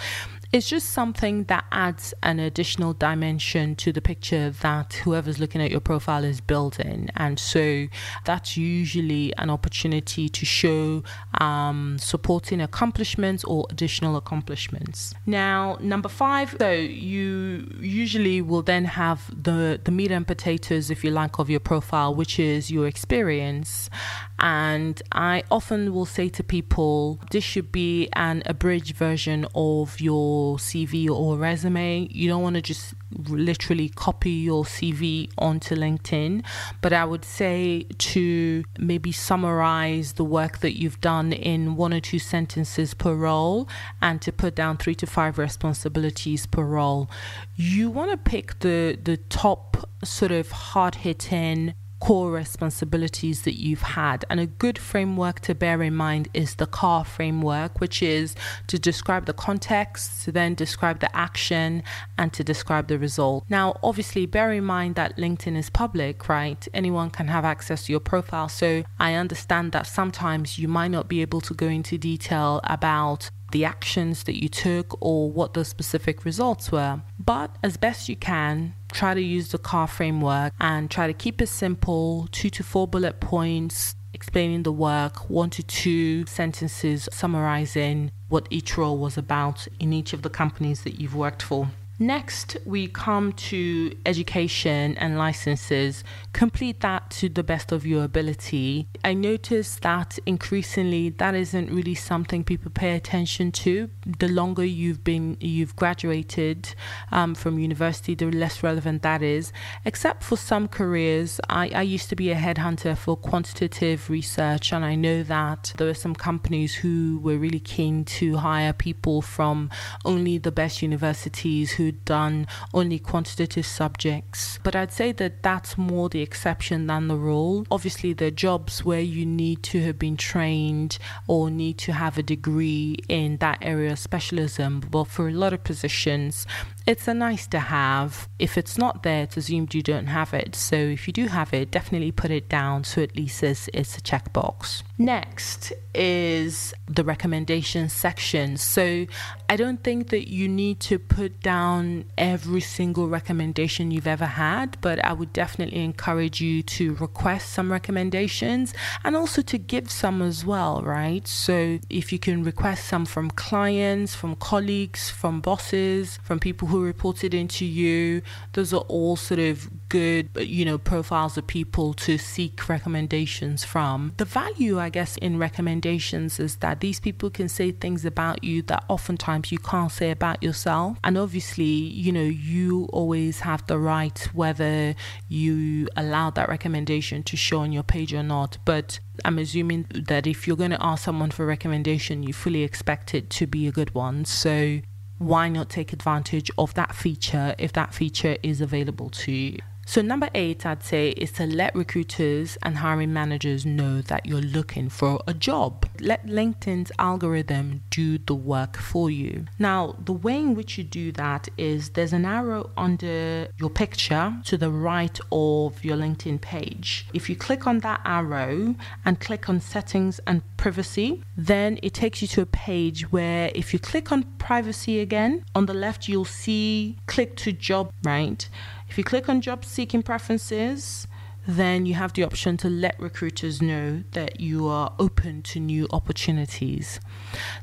It's 0.53 0.67
just 0.67 0.89
something 0.89 1.45
that 1.45 1.63
adds 1.71 2.13
an 2.23 2.39
additional 2.39 2.91
dimension 2.93 3.73
to 3.77 3.93
the 3.93 4.01
picture 4.01 4.49
that 4.49 4.95
whoever's 5.05 5.39
looking 5.39 5.61
at 5.61 5.71
your 5.71 5.79
profile 5.79 6.25
is 6.25 6.41
building. 6.41 7.09
And 7.15 7.39
so 7.39 7.87
that's 8.25 8.57
usually 8.57 9.33
an 9.37 9.49
opportunity 9.49 10.27
to 10.27 10.45
show 10.45 11.03
um, 11.39 11.97
supporting 11.99 12.59
accomplishments 12.59 13.45
or 13.45 13.65
additional 13.69 14.17
accomplishments. 14.17 15.13
Now, 15.25 15.77
number 15.79 16.09
five, 16.09 16.57
so 16.59 16.71
you 16.71 17.73
usually 17.79 18.41
will 18.41 18.61
then 18.61 18.83
have 18.83 19.31
the, 19.31 19.79
the 19.81 19.91
meat 19.91 20.11
and 20.11 20.27
potatoes, 20.27 20.89
if 20.89 21.01
you 21.05 21.11
like, 21.11 21.39
of 21.39 21.49
your 21.49 21.61
profile, 21.61 22.13
which 22.13 22.39
is 22.39 22.69
your 22.69 22.87
experience. 22.87 23.89
And 24.37 25.01
I 25.13 25.43
often 25.49 25.93
will 25.93 26.05
say 26.05 26.27
to 26.27 26.43
people, 26.43 27.21
this 27.31 27.45
should 27.45 27.71
be 27.71 28.09
an 28.13 28.43
abridged 28.45 28.97
version 28.97 29.45
of 29.55 30.01
your 30.01 30.40
CV 30.57 31.09
or 31.09 31.37
resume. 31.37 32.07
You 32.11 32.29
don't 32.29 32.43
want 32.43 32.55
to 32.55 32.61
just 32.61 32.93
literally 33.27 33.89
copy 33.89 34.31
your 34.31 34.63
CV 34.63 35.29
onto 35.37 35.75
LinkedIn, 35.75 36.43
but 36.81 36.93
I 36.93 37.05
would 37.05 37.25
say 37.25 37.85
to 37.97 38.63
maybe 38.79 39.11
summarize 39.11 40.13
the 40.13 40.23
work 40.23 40.59
that 40.59 40.79
you've 40.79 41.01
done 41.01 41.33
in 41.33 41.75
one 41.75 41.93
or 41.93 41.99
two 41.99 42.19
sentences 42.19 42.93
per 42.93 43.13
role 43.13 43.67
and 44.01 44.21
to 44.21 44.31
put 44.31 44.55
down 44.55 44.77
three 44.77 44.95
to 44.95 45.07
five 45.07 45.37
responsibilities 45.37 46.45
per 46.45 46.63
role. 46.63 47.09
You 47.55 47.89
want 47.89 48.11
to 48.11 48.17
pick 48.17 48.59
the 48.59 48.97
the 49.01 49.17
top 49.17 49.89
sort 50.03 50.31
of 50.31 50.51
hard 50.51 50.95
hitting 50.95 51.73
core 52.01 52.31
responsibilities 52.31 53.43
that 53.43 53.57
you've 53.57 53.83
had. 53.83 54.25
And 54.29 54.39
a 54.39 54.47
good 54.47 54.77
framework 54.77 55.39
to 55.41 55.55
bear 55.55 55.81
in 55.81 55.95
mind 55.95 56.27
is 56.33 56.55
the 56.55 56.65
CAR 56.65 57.05
framework, 57.05 57.79
which 57.79 58.03
is 58.03 58.35
to 58.67 58.77
describe 58.77 59.27
the 59.27 59.33
context, 59.33 60.23
to 60.25 60.31
then 60.31 60.55
describe 60.55 60.99
the 60.99 61.15
action, 61.15 61.83
and 62.17 62.33
to 62.33 62.43
describe 62.43 62.87
the 62.87 62.99
result. 62.99 63.45
Now, 63.49 63.77
obviously, 63.83 64.25
bear 64.25 64.51
in 64.51 64.65
mind 64.65 64.95
that 64.95 65.15
LinkedIn 65.17 65.55
is 65.55 65.69
public, 65.69 66.27
right? 66.27 66.67
Anyone 66.73 67.11
can 67.11 67.27
have 67.27 67.45
access 67.45 67.85
to 67.85 67.93
your 67.93 67.99
profile. 68.01 68.49
So 68.49 68.83
I 68.99 69.13
understand 69.13 69.71
that 69.71 69.85
sometimes 69.85 70.57
you 70.57 70.67
might 70.67 70.89
not 70.89 71.07
be 71.07 71.21
able 71.21 71.41
to 71.41 71.53
go 71.53 71.67
into 71.67 71.97
detail 71.97 72.59
about 72.63 73.29
the 73.51 73.65
actions 73.65 74.23
that 74.23 74.41
you 74.41 74.49
took 74.49 74.97
or 75.01 75.31
what 75.31 75.53
the 75.53 75.63
specific 75.65 76.25
results 76.25 76.71
were. 76.71 77.01
But 77.19 77.55
as 77.63 77.77
best 77.77 78.09
you 78.09 78.15
can, 78.15 78.73
try 78.91 79.13
to 79.13 79.21
use 79.21 79.49
the 79.49 79.57
CAR 79.57 79.87
framework 79.87 80.53
and 80.59 80.89
try 80.89 81.07
to 81.07 81.13
keep 81.13 81.41
it 81.41 81.47
simple 81.47 82.27
two 82.31 82.49
to 82.51 82.63
four 82.63 82.87
bullet 82.87 83.19
points 83.19 83.95
explaining 84.13 84.63
the 84.63 84.71
work, 84.71 85.29
one 85.29 85.49
to 85.49 85.63
two 85.63 86.25
sentences 86.25 87.07
summarizing 87.11 88.11
what 88.29 88.47
each 88.49 88.77
role 88.77 88.97
was 88.97 89.17
about 89.17 89.67
in 89.79 89.93
each 89.93 90.13
of 90.13 90.21
the 90.21 90.29
companies 90.29 90.83
that 90.83 90.99
you've 90.99 91.15
worked 91.15 91.41
for. 91.41 91.69
Next, 92.01 92.57
we 92.65 92.87
come 92.87 93.31
to 93.33 93.95
education 94.07 94.97
and 94.97 95.19
licenses. 95.19 96.03
Complete 96.33 96.79
that 96.79 97.11
to 97.11 97.29
the 97.29 97.43
best 97.43 97.71
of 97.71 97.85
your 97.85 98.03
ability. 98.03 98.87
I 99.03 99.13
noticed 99.13 99.83
that 99.83 100.17
increasingly 100.25 101.09
that 101.09 101.35
isn't 101.35 101.69
really 101.69 101.93
something 101.93 102.43
people 102.43 102.71
pay 102.71 102.95
attention 102.95 103.51
to. 103.51 103.91
The 104.17 104.29
longer 104.29 104.65
you've 104.65 105.03
been, 105.03 105.37
you've 105.39 105.75
graduated 105.75 106.73
um, 107.11 107.35
from 107.35 107.59
university, 107.59 108.15
the 108.15 108.31
less 108.31 108.63
relevant 108.63 109.03
that 109.03 109.21
is. 109.21 109.53
Except 109.85 110.23
for 110.23 110.37
some 110.37 110.67
careers, 110.67 111.39
I, 111.49 111.69
I 111.69 111.83
used 111.83 112.09
to 112.09 112.15
be 112.15 112.31
a 112.31 112.35
headhunter 112.35 112.97
for 112.97 113.15
quantitative 113.15 114.09
research, 114.09 114.73
and 114.73 114.83
I 114.83 114.95
know 114.95 115.21
that 115.21 115.73
there 115.77 115.85
were 115.85 115.93
some 115.93 116.15
companies 116.15 116.73
who 116.73 117.19
were 117.21 117.37
really 117.37 117.59
keen 117.59 118.05
to 118.05 118.37
hire 118.37 118.73
people 118.73 119.21
from 119.21 119.69
only 120.03 120.39
the 120.39 120.51
best 120.51 120.81
universities 120.81 121.73
who 121.73 121.90
done 121.91 122.47
only 122.73 122.99
quantitative 122.99 123.65
subjects. 123.65 124.59
But 124.63 124.75
I'd 124.75 124.91
say 124.91 125.11
that 125.13 125.43
that's 125.43 125.77
more 125.77 126.09
the 126.09 126.21
exception 126.21 126.87
than 126.87 127.07
the 127.07 127.15
rule. 127.15 127.65
Obviously, 127.71 128.13
there 128.13 128.29
are 128.29 128.31
jobs 128.31 128.83
where 128.83 129.01
you 129.01 129.25
need 129.25 129.63
to 129.63 129.81
have 129.81 129.99
been 129.99 130.17
trained 130.17 130.97
or 131.27 131.49
need 131.49 131.77
to 131.79 131.93
have 131.93 132.17
a 132.17 132.23
degree 132.23 132.97
in 133.07 133.37
that 133.37 133.59
area 133.61 133.91
of 133.93 133.99
specialism. 133.99 134.81
But 134.91 135.05
for 135.05 135.27
a 135.27 135.33
lot 135.33 135.53
of 135.53 135.63
positions, 135.63 136.45
it's 136.85 137.07
a 137.07 137.13
nice 137.13 137.47
to 137.47 137.59
have. 137.59 138.27
If 138.39 138.57
it's 138.57 138.77
not 138.77 139.03
there, 139.03 139.23
it's 139.23 139.37
assumed 139.37 139.73
you 139.73 139.83
don't 139.83 140.07
have 140.07 140.33
it. 140.33 140.55
So 140.55 140.75
if 140.75 141.07
you 141.07 141.13
do 141.13 141.27
have 141.27 141.53
it, 141.53 141.71
definitely 141.71 142.11
put 142.11 142.31
it 142.31 142.49
down 142.49 142.83
so 142.83 143.01
at 143.01 143.15
least 143.15 143.43
it's, 143.43 143.69
it's 143.73 143.97
a 143.97 144.01
checkbox. 144.01 144.83
Next 144.97 145.73
is 145.93 146.73
the 146.87 147.03
recommendation 147.03 147.89
section. 147.89 148.57
So 148.57 149.05
I 149.49 149.55
don't 149.55 149.83
think 149.83 150.09
that 150.09 150.29
you 150.29 150.47
need 150.47 150.79
to 150.81 150.97
put 150.97 151.41
down 151.41 152.05
every 152.17 152.61
single 152.61 153.07
recommendation 153.07 153.91
you've 153.91 154.07
ever 154.07 154.25
had, 154.25 154.77
but 154.81 155.03
I 155.03 155.13
would 155.13 155.33
definitely 155.33 155.83
encourage 155.83 156.39
you 156.39 156.63
to 156.63 156.95
request 156.95 157.51
some 157.51 157.71
recommendations 157.71 158.73
and 159.03 159.15
also 159.15 159.41
to 159.41 159.57
give 159.57 159.91
some 159.91 160.21
as 160.21 160.45
well, 160.45 160.81
right? 160.81 161.27
So 161.27 161.79
if 161.89 162.13
you 162.13 162.19
can 162.19 162.43
request 162.43 162.85
some 162.85 163.05
from 163.05 163.29
clients, 163.31 164.15
from 164.15 164.35
colleagues, 164.35 165.09
from 165.09 165.41
bosses, 165.41 166.19
from 166.23 166.39
people 166.39 166.67
who 166.71 166.83
reported 166.83 167.33
into 167.33 167.65
you, 167.65 168.21
those 168.53 168.73
are 168.73 168.85
all 168.87 169.15
sort 169.15 169.39
of 169.39 169.69
good, 169.89 170.29
you 170.37 170.65
know, 170.65 170.77
profiles 170.77 171.37
of 171.37 171.45
people 171.45 171.93
to 171.93 172.17
seek 172.17 172.67
recommendations 172.67 173.63
from. 173.63 174.13
The 174.17 174.25
value, 174.25 174.79
I 174.79 174.89
guess, 174.89 175.17
in 175.17 175.37
recommendations 175.37 176.39
is 176.39 176.55
that 176.57 176.79
these 176.79 176.99
people 176.99 177.29
can 177.29 177.49
say 177.49 177.71
things 177.71 178.05
about 178.05 178.43
you 178.43 178.61
that 178.63 178.83
oftentimes 178.87 179.51
you 179.51 179.59
can't 179.59 179.91
say 179.91 180.11
about 180.11 180.41
yourself. 180.41 180.97
And 181.03 181.17
obviously, 181.17 181.63
you 181.65 182.11
know, 182.11 182.23
you 182.23 182.87
always 182.91 183.41
have 183.41 183.67
the 183.67 183.77
right 183.77 184.17
whether 184.33 184.95
you 185.27 185.87
allow 185.95 186.29
that 186.31 186.49
recommendation 186.49 187.23
to 187.23 187.37
show 187.37 187.59
on 187.59 187.71
your 187.71 187.83
page 187.83 188.13
or 188.13 188.23
not. 188.23 188.57
But 188.65 188.99
I'm 189.25 189.37
assuming 189.37 189.85
that 189.93 190.25
if 190.25 190.47
you're 190.47 190.57
going 190.57 190.71
to 190.71 190.83
ask 190.83 191.03
someone 191.03 191.31
for 191.31 191.45
recommendation, 191.45 192.23
you 192.23 192.33
fully 192.33 192.63
expect 192.63 193.13
it 193.13 193.29
to 193.31 193.45
be 193.45 193.67
a 193.67 193.71
good 193.71 193.93
one. 193.93 194.25
So 194.25 194.81
why 195.21 195.47
not 195.49 195.69
take 195.69 195.93
advantage 195.93 196.49
of 196.57 196.73
that 196.73 196.95
feature 196.95 197.53
if 197.59 197.73
that 197.73 197.93
feature 197.93 198.37
is 198.41 198.59
available 198.59 199.09
to 199.09 199.31
you? 199.31 199.59
So, 199.91 200.01
number 200.01 200.29
eight, 200.33 200.65
I'd 200.65 200.83
say, 200.83 201.09
is 201.09 201.33
to 201.33 201.45
let 201.45 201.75
recruiters 201.75 202.57
and 202.63 202.77
hiring 202.77 203.11
managers 203.11 203.65
know 203.65 203.99
that 204.03 204.25
you're 204.25 204.39
looking 204.39 204.87
for 204.87 205.21
a 205.27 205.33
job. 205.33 205.85
Let 205.99 206.27
LinkedIn's 206.27 206.93
algorithm 206.97 207.81
do 207.89 208.17
the 208.17 208.33
work 208.33 208.77
for 208.77 209.09
you. 209.09 209.47
Now, 209.59 209.97
the 209.99 210.13
way 210.13 210.37
in 210.37 210.55
which 210.55 210.77
you 210.77 210.85
do 210.85 211.11
that 211.11 211.49
is 211.57 211.89
there's 211.89 212.13
an 212.13 212.23
arrow 212.23 212.69
under 212.77 213.49
your 213.57 213.69
picture 213.69 214.33
to 214.45 214.57
the 214.57 214.69
right 214.69 215.19
of 215.29 215.83
your 215.83 215.97
LinkedIn 215.97 216.39
page. 216.39 217.05
If 217.13 217.29
you 217.29 217.35
click 217.35 217.67
on 217.67 217.79
that 217.79 217.99
arrow 218.05 218.75
and 219.03 219.19
click 219.19 219.49
on 219.49 219.59
settings 219.59 220.21
and 220.25 220.41
privacy, 220.55 221.21
then 221.35 221.79
it 221.83 221.93
takes 221.93 222.21
you 222.21 222.29
to 222.29 222.41
a 222.43 222.45
page 222.45 223.11
where 223.11 223.51
if 223.53 223.73
you 223.73 223.79
click 223.79 224.13
on 224.13 224.23
privacy 224.37 225.01
again, 225.01 225.43
on 225.53 225.65
the 225.65 225.73
left, 225.73 226.07
you'll 226.07 226.23
see 226.23 226.97
click 227.07 227.35
to 227.35 227.51
job, 227.51 227.91
right? 228.03 228.47
If 228.91 228.97
you 228.97 229.05
click 229.05 229.29
on 229.29 229.39
job 229.39 229.63
seeking 229.63 230.03
preferences, 230.03 231.07
then 231.47 231.85
you 231.85 231.93
have 231.93 232.11
the 232.11 232.25
option 232.25 232.57
to 232.57 232.69
let 232.69 232.99
recruiters 232.99 233.61
know 233.61 234.03
that 234.11 234.41
you 234.41 234.67
are 234.67 234.93
open 234.99 235.43
to 235.43 235.61
new 235.61 235.87
opportunities. 235.91 236.99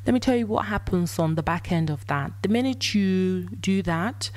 Let 0.06 0.14
me 0.14 0.20
tell 0.20 0.36
you 0.36 0.46
what 0.46 0.64
happens 0.64 1.18
on 1.18 1.34
the 1.34 1.42
back 1.42 1.70
end 1.70 1.90
of 1.90 2.06
that. 2.06 2.32
The 2.40 2.48
minute 2.48 2.94
you 2.94 3.42
do 3.50 3.82
that, 3.82 4.30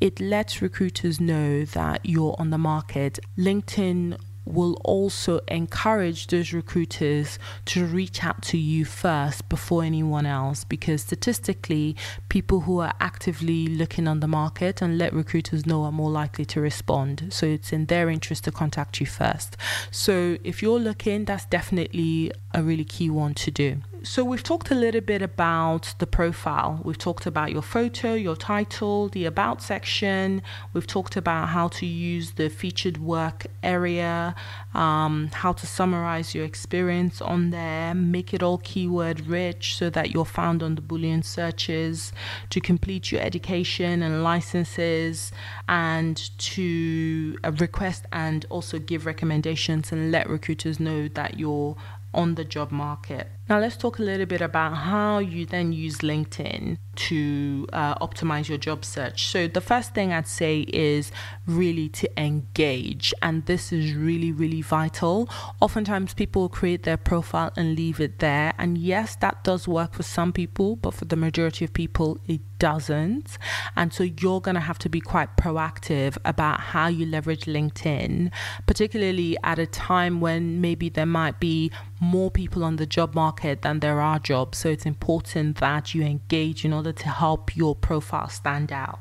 it 0.00 0.18
lets 0.18 0.60
recruiters 0.60 1.20
know 1.20 1.64
that 1.64 2.00
you're 2.04 2.34
on 2.40 2.50
the 2.50 2.58
market. 2.58 3.20
LinkedIn 3.38 4.18
will 4.44 4.74
also 4.84 5.40
encourage 5.48 6.26
those 6.28 6.52
recruiters 6.52 7.38
to 7.64 7.84
reach 7.84 8.24
out 8.24 8.42
to 8.42 8.58
you 8.58 8.84
first 8.84 9.48
before 9.48 9.84
anyone 9.84 10.26
else 10.26 10.64
because 10.64 11.02
statistically 11.02 11.96
people 12.28 12.60
who 12.60 12.80
are 12.80 12.94
actively 13.00 13.66
looking 13.66 14.08
on 14.08 14.20
the 14.20 14.28
market 14.28 14.82
and 14.82 14.98
let 14.98 15.12
recruiters 15.12 15.66
know 15.66 15.84
are 15.84 15.92
more 15.92 16.10
likely 16.10 16.44
to 16.44 16.60
respond. 16.60 17.28
So 17.30 17.46
it's 17.46 17.72
in 17.72 17.86
their 17.86 18.10
interest 18.10 18.44
to 18.44 18.52
contact 18.52 19.00
you 19.00 19.06
first. 19.06 19.56
So 19.90 20.38
if 20.42 20.62
you're 20.62 20.80
looking 20.80 21.24
that's 21.24 21.44
definitely 21.46 22.32
a 22.54 22.62
really 22.62 22.84
key 22.84 23.10
one 23.10 23.34
to 23.34 23.50
do 23.50 23.82
so 24.04 24.24
we've 24.24 24.42
talked 24.42 24.70
a 24.70 24.74
little 24.74 25.00
bit 25.00 25.22
about 25.22 25.94
the 25.98 26.06
profile. 26.06 26.80
We've 26.84 26.98
talked 26.98 27.26
about 27.26 27.52
your 27.52 27.62
photo, 27.62 28.14
your 28.14 28.36
title, 28.36 29.08
the 29.08 29.24
about 29.26 29.62
section. 29.62 30.42
We've 30.72 30.86
talked 30.86 31.16
about 31.16 31.48
how 31.48 31.68
to 31.68 31.86
use 31.86 32.32
the 32.32 32.48
featured 32.48 32.98
work 32.98 33.46
area, 33.62 34.34
um, 34.74 35.30
how 35.32 35.52
to 35.52 35.66
summarize 35.66 36.34
your 36.34 36.44
experience 36.44 37.20
on 37.20 37.50
there, 37.50 37.94
make 37.94 38.34
it 38.34 38.42
all 38.42 38.58
keyword 38.58 39.26
rich 39.26 39.76
so 39.76 39.90
that 39.90 40.10
you're 40.12 40.24
found 40.24 40.62
on 40.62 40.74
the 40.74 40.82
Boolean 40.82 41.24
searches, 41.24 42.12
to 42.50 42.60
complete 42.60 43.12
your 43.12 43.20
education 43.20 44.02
and 44.02 44.24
licenses, 44.24 45.32
and 45.68 46.16
to 46.38 47.38
uh, 47.44 47.52
request 47.52 48.04
and 48.12 48.46
also 48.50 48.78
give 48.78 49.06
recommendations 49.06 49.92
and 49.92 50.10
let 50.10 50.28
recruiters 50.28 50.80
know 50.80 51.08
that 51.08 51.38
you're 51.38 51.76
on 52.14 52.34
the 52.34 52.44
job 52.44 52.70
market. 52.70 53.28
Now, 53.48 53.58
let's 53.58 53.76
talk 53.76 53.98
a 53.98 54.02
little 54.02 54.24
bit 54.26 54.40
about 54.40 54.74
how 54.74 55.18
you 55.18 55.46
then 55.46 55.72
use 55.72 55.98
LinkedIn 55.98 56.78
to 56.94 57.66
uh, 57.72 57.96
optimize 57.96 58.48
your 58.48 58.58
job 58.58 58.84
search. 58.84 59.26
So, 59.26 59.48
the 59.48 59.60
first 59.60 59.94
thing 59.94 60.12
I'd 60.12 60.28
say 60.28 60.60
is 60.60 61.10
really 61.44 61.88
to 61.88 62.20
engage, 62.20 63.12
and 63.20 63.44
this 63.46 63.72
is 63.72 63.94
really, 63.94 64.30
really 64.30 64.62
vital. 64.62 65.28
Oftentimes, 65.60 66.14
people 66.14 66.48
create 66.48 66.84
their 66.84 66.96
profile 66.96 67.52
and 67.56 67.74
leave 67.74 67.98
it 67.98 68.20
there, 68.20 68.52
and 68.58 68.78
yes, 68.78 69.16
that 69.16 69.42
does 69.42 69.66
work 69.66 69.94
for 69.94 70.04
some 70.04 70.32
people, 70.32 70.76
but 70.76 70.94
for 70.94 71.06
the 71.06 71.16
majority 71.16 71.64
of 71.64 71.72
people, 71.72 72.18
it 72.28 72.40
doesn't. 72.60 73.38
And 73.74 73.92
so, 73.92 74.04
you're 74.04 74.40
going 74.40 74.54
to 74.54 74.60
have 74.60 74.78
to 74.80 74.88
be 74.88 75.00
quite 75.00 75.36
proactive 75.36 76.16
about 76.24 76.60
how 76.60 76.86
you 76.86 77.06
leverage 77.06 77.46
LinkedIn, 77.46 78.30
particularly 78.66 79.36
at 79.42 79.58
a 79.58 79.66
time 79.66 80.20
when 80.20 80.60
maybe 80.60 80.88
there 80.88 81.06
might 81.06 81.40
be 81.40 81.72
more 82.00 82.30
people 82.30 82.62
on 82.62 82.76
the 82.76 82.86
job 82.86 83.14
market 83.14 83.41
than 83.62 83.80
there 83.80 84.00
are 84.00 84.18
jobs. 84.18 84.58
So 84.58 84.68
it's 84.68 84.86
important 84.86 85.58
that 85.58 85.94
you 85.94 86.02
engage 86.02 86.64
in 86.64 86.72
order 86.72 86.92
to 86.92 87.08
help 87.08 87.56
your 87.56 87.74
profile 87.74 88.28
stand 88.28 88.72
out. 88.72 89.00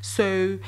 So 0.00 0.58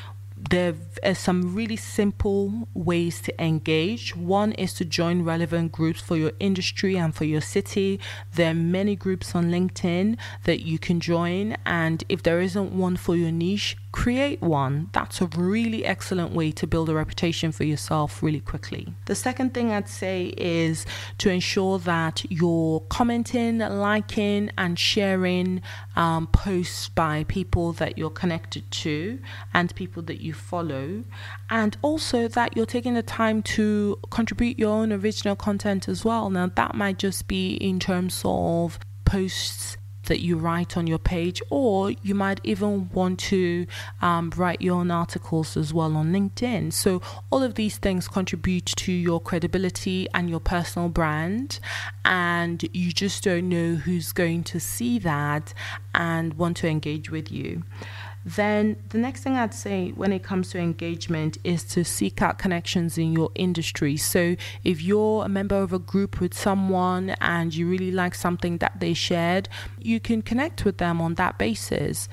there 0.51 0.75
are 1.05 1.15
some 1.15 1.55
really 1.55 1.77
simple 1.77 2.69
ways 2.75 3.21
to 3.23 3.43
engage. 3.43 4.17
One 4.17 4.53
is 4.53 4.75
to 4.75 4.85
join 4.85 5.23
relevant 5.23 5.73
groups 5.73 6.01
for 6.01 6.17
your 6.17 6.33
industry 6.41 6.97
and 6.97 7.15
for 7.15 7.25
your 7.25 7.41
city. 7.41 8.01
There 8.35 8.51
are 8.51 8.55
many 8.55 8.97
groups 8.97 9.35
on 9.35 9.51
LinkedIn 9.51 10.19
that 10.45 10.61
you 10.61 10.79
can 10.79 10.99
join, 10.99 11.57
and 11.65 12.03
if 12.09 12.23
there 12.23 12.41
isn't 12.41 12.73
one 12.73 12.97
for 12.97 13.15
your 13.15 13.31
niche, 13.31 13.77
create 13.93 14.41
one. 14.41 14.89
That's 14.93 15.21
a 15.21 15.27
really 15.27 15.85
excellent 15.85 16.33
way 16.33 16.51
to 16.53 16.67
build 16.67 16.89
a 16.89 16.95
reputation 16.95 17.53
for 17.53 17.65
yourself 17.65 18.23
really 18.23 18.41
quickly. 18.41 18.95
The 19.05 19.15
second 19.15 19.53
thing 19.53 19.71
I'd 19.71 19.89
say 19.89 20.35
is 20.37 20.87
to 21.19 21.31
ensure 21.31 21.79
that 21.81 22.25
you're 22.31 22.81
commenting, 22.89 23.59
liking, 23.59 24.51
and 24.57 24.79
sharing 24.79 25.61
um, 25.95 26.27
posts 26.29 26.89
by 26.89 27.25
people 27.25 27.73
that 27.75 27.99
you're 27.99 28.11
connected 28.11 28.69
to 28.71 29.19
and 29.53 29.75
people 29.75 30.03
that 30.05 30.21
you 30.21 30.33
follow, 30.33 31.05
and 31.51 31.77
also 31.83 32.29
that 32.29 32.57
you're 32.57 32.67
taking 32.67 32.95
the 32.95 33.03
time 33.03 33.43
to 33.43 33.99
contribute 34.11 34.59
your 34.59 34.71
own 34.71 34.93
original 34.93 35.37
content 35.37 35.89
as 35.89 36.05
well. 36.05 36.31
Now, 36.31 36.51
that 36.55 36.75
might 36.75 36.99
just 36.99 37.29
be 37.29 37.55
in 37.55 37.79
terms 37.79 38.23
of 38.25 38.79
posts 39.05 39.77
that 40.13 40.21
you 40.21 40.37
write 40.37 40.77
on 40.77 40.87
your 40.87 40.99
page, 40.99 41.41
or 41.49 41.91
you 42.03 42.15
might 42.15 42.39
even 42.45 42.91
want 42.91 43.19
to 43.19 43.67
um, 44.03 44.31
write 44.37 44.61
your 44.61 44.77
own 44.77 44.91
articles 44.91 45.57
as 45.57 45.73
well 45.73 45.97
on 45.97 46.13
LinkedIn. 46.13 46.71
So, 46.71 47.01
all 47.31 47.43
of 47.43 47.55
these 47.55 47.79
things 47.79 48.09
contribute 48.09 48.67
to 48.67 48.93
your 48.93 49.23
credibility 49.23 50.07
and 50.13 50.29
your 50.29 50.39
personal 50.39 50.91
brand, 50.91 51.61
and 52.05 52.63
you 52.75 52.93
just 52.93 53.25
don't 53.25 53.49
know 53.49 53.77
who's 53.77 54.13
going 54.13 54.45
to 54.45 54.61
see 54.61 54.99
that 54.99 55.55
and 55.95 56.35
want 56.35 56.59
to 56.59 56.69
engage 56.69 57.11
with 57.11 57.33
you. 57.33 57.63
Then 58.25 58.77
the 58.91 58.99
next 58.99 59.23
thing 59.23 59.37
I'd 59.37 59.55
say 59.55 59.91
when 59.91 60.13
it 60.13 60.23
comes 60.23 60.51
to 60.51 60.59
engagement 60.59 61.39
is 61.45 61.65
to 61.65 61.85
seek 61.85 62.23
out 62.23 62.39
connections 62.39 62.97
in 62.97 63.13
your 63.13 63.31
industry. 63.35 63.97
So 63.97 64.37
if 64.65 64.83
you're 64.83 65.25
a 65.25 65.29
member 65.29 65.57
of 65.57 65.73
a 65.73 65.79
group 65.79 66.21
with 66.21 66.35
someone 66.35 67.11
and 67.21 67.55
you 67.55 67.69
really 67.69 67.91
like 67.91 68.15
something 68.15 68.59
that 68.59 68.81
they 68.81 68.95
shared, 68.95 69.49
you 69.79 69.99
can 70.01 70.23
connect 70.23 70.65
with 70.65 70.79
them 70.79 71.01
on 71.01 71.15
that 71.15 71.39
basis 71.39 72.09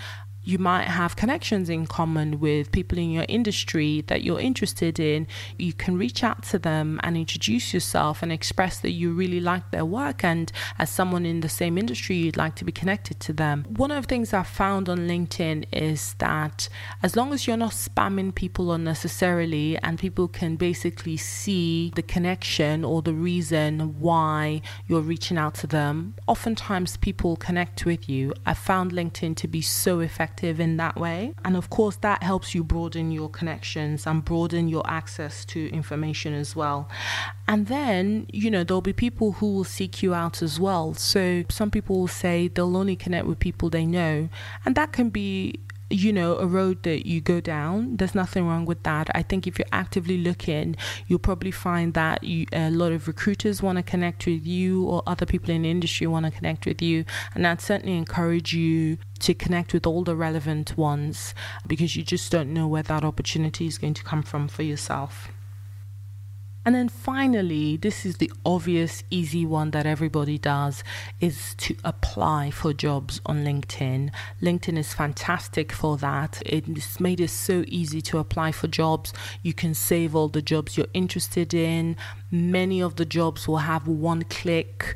you 0.49 0.57
might 0.57 0.85
have 0.85 1.15
connections 1.15 1.69
in 1.69 1.85
common 1.85 2.39
with 2.39 2.71
people 2.71 2.97
in 2.97 3.11
your 3.11 3.25
industry 3.29 4.03
that 4.07 4.23
you're 4.23 4.39
interested 4.39 4.99
in. 4.99 5.27
You 5.59 5.73
can 5.73 5.95
reach 5.95 6.23
out 6.23 6.41
to 6.45 6.57
them 6.57 6.99
and 7.03 7.15
introduce 7.15 7.71
yourself 7.71 8.23
and 8.23 8.31
express 8.31 8.79
that 8.79 8.89
you 8.89 9.11
really 9.11 9.39
like 9.39 9.69
their 9.69 9.85
work. 9.85 10.23
And 10.23 10.51
as 10.79 10.89
someone 10.89 11.23
in 11.23 11.41
the 11.41 11.49
same 11.49 11.77
industry, 11.77 12.15
you'd 12.15 12.35
like 12.35 12.55
to 12.55 12.65
be 12.65 12.71
connected 12.71 13.19
to 13.19 13.33
them. 13.33 13.63
One 13.69 13.91
of 13.91 14.03
the 14.03 14.07
things 14.07 14.33
I've 14.33 14.47
found 14.47 14.89
on 14.89 14.99
LinkedIn 15.07 15.65
is 15.71 16.15
that 16.17 16.67
as 17.03 17.15
long 17.15 17.31
as 17.31 17.45
you're 17.45 17.55
not 17.55 17.73
spamming 17.73 18.33
people 18.33 18.71
unnecessarily 18.71 19.77
and 19.77 19.99
people 19.99 20.27
can 20.27 20.55
basically 20.55 21.17
see 21.17 21.91
the 21.93 22.01
connection 22.01 22.83
or 22.83 23.03
the 23.03 23.13
reason 23.13 23.99
why 23.99 24.63
you're 24.87 25.01
reaching 25.01 25.37
out 25.37 25.53
to 25.55 25.67
them, 25.67 26.15
oftentimes 26.25 26.97
people 26.97 27.35
connect 27.35 27.85
with 27.85 28.09
you. 28.09 28.33
I 28.47 28.55
found 28.55 28.93
LinkedIn 28.93 29.35
to 29.35 29.47
be 29.47 29.61
so 29.61 29.99
effective 29.99 30.38
in 30.43 30.77
that 30.77 30.97
way. 30.97 31.33
And 31.43 31.55
of 31.55 31.69
course, 31.69 31.97
that 31.97 32.23
helps 32.23 32.55
you 32.55 32.63
broaden 32.63 33.11
your 33.11 33.29
connections 33.29 34.05
and 34.07 34.23
broaden 34.23 34.67
your 34.67 34.83
access 34.89 35.45
to 35.45 35.69
information 35.71 36.33
as 36.33 36.55
well. 36.55 36.89
And 37.47 37.67
then, 37.67 38.27
you 38.31 38.51
know, 38.51 38.63
there'll 38.63 38.81
be 38.81 38.93
people 38.93 39.33
who 39.33 39.53
will 39.53 39.63
seek 39.63 40.03
you 40.03 40.13
out 40.13 40.41
as 40.41 40.59
well. 40.59 40.93
So 40.93 41.43
some 41.49 41.71
people 41.71 41.99
will 41.99 42.07
say 42.07 42.47
they'll 42.47 42.77
only 42.77 42.95
connect 42.95 43.25
with 43.25 43.39
people 43.39 43.69
they 43.69 43.85
know. 43.85 44.29
And 44.65 44.75
that 44.75 44.91
can 44.91 45.09
be 45.09 45.59
you 45.89 46.13
know, 46.13 46.37
a 46.37 46.45
road 46.45 46.83
that 46.83 47.07
you 47.07 47.21
go 47.21 47.41
down. 47.41 47.97
There's 47.97 48.13
nothing 48.13 48.47
wrong 48.47 48.65
with 48.65 48.83
that. 48.83 49.09
I 49.15 49.23
think 49.23 49.47
if 49.47 49.57
you're 49.57 49.67
actively 49.71 50.17
looking, 50.17 50.75
you'll 51.07 51.19
probably 51.19 51.51
find 51.51 51.93
that 51.95 52.23
you, 52.23 52.45
a 52.53 52.69
lot 52.69 52.91
of 52.91 53.07
recruiters 53.07 53.63
want 53.63 53.77
to 53.77 53.83
connect 53.83 54.25
with 54.25 54.45
you 54.45 54.85
or 54.85 55.01
other 55.07 55.25
people 55.25 55.49
in 55.49 55.63
the 55.63 55.71
industry 55.71 56.05
want 56.07 56.25
to 56.25 56.31
connect 56.31 56.65
with 56.65 56.81
you. 56.81 57.05
And 57.33 57.45
I'd 57.47 57.61
certainly 57.61 57.97
encourage 57.97 58.53
you 58.53 58.97
to 59.19 59.33
connect 59.33 59.73
with 59.73 59.85
all 59.87 60.03
the 60.03 60.15
relevant 60.15 60.77
ones 60.77 61.33
because 61.67 61.95
you 61.95 62.03
just 62.03 62.31
don't 62.31 62.53
know 62.53 62.67
where 62.67 62.83
that 62.83 63.03
opportunity 63.03 63.67
is 63.67 63.77
going 63.77 63.95
to 63.95 64.03
come 64.03 64.23
from 64.23 64.47
for 64.47 64.63
yourself. 64.63 65.29
And 66.65 66.75
then 66.75 66.89
finally, 66.89 67.77
this 67.77 68.05
is 68.05 68.17
the 68.17 68.31
obvious, 68.45 69.03
easy 69.09 69.45
one 69.45 69.71
that 69.71 69.85
everybody 69.85 70.37
does 70.37 70.83
is 71.19 71.55
to 71.59 71.75
apply 71.83 72.51
for 72.51 72.73
jobs 72.73 73.21
on 73.25 73.45
LinkedIn. 73.45 74.11
LinkedIn 74.41 74.77
is 74.77 74.93
fantastic 74.93 75.71
for 75.71 75.97
that. 75.97 76.41
It's 76.45 76.99
made 76.99 77.21
it 77.21 77.29
so 77.29 77.63
easy 77.67 78.01
to 78.03 78.17
apply 78.19 78.51
for 78.51 78.67
jobs. 78.67 79.13
You 79.41 79.53
can 79.53 79.73
save 79.73 80.15
all 80.15 80.27
the 80.27 80.41
jobs 80.41 80.77
you're 80.77 80.87
interested 80.93 81.53
in. 81.53 81.95
Many 82.29 82.81
of 82.81 82.97
the 82.97 83.05
jobs 83.05 83.47
will 83.47 83.57
have 83.57 83.87
one 83.87 84.23
click 84.23 84.95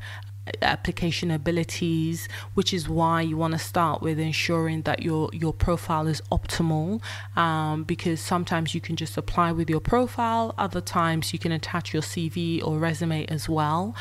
application 0.61 1.31
abilities, 1.31 2.27
which 2.53 2.73
is 2.73 2.89
why 2.89 3.21
you 3.21 3.37
want 3.37 3.53
to 3.53 3.59
start 3.59 4.01
with 4.01 4.19
ensuring 4.19 4.81
that 4.83 5.01
your 5.01 5.29
your 5.33 5.53
profile 5.53 6.07
is 6.07 6.21
optimal. 6.31 7.01
Um, 7.35 7.83
because 7.83 8.19
sometimes 8.19 8.75
you 8.75 8.81
can 8.81 8.95
just 8.95 9.17
apply 9.17 9.51
with 9.51 9.69
your 9.69 9.79
profile, 9.79 10.53
other 10.57 10.81
times 10.81 11.33
you 11.33 11.39
can 11.39 11.51
attach 11.51 11.93
your 11.93 12.01
CV 12.01 12.65
or 12.65 12.77
resume 12.77 13.25
as 13.27 13.47
well. 13.47 13.95